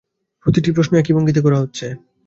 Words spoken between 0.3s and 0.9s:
প্রতিটি